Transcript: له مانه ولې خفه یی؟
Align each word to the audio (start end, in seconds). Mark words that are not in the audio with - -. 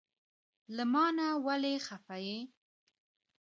له 0.75 0.83
مانه 0.93 1.27
ولې 1.45 1.73
خفه 1.85 2.17
یی؟ 2.25 2.39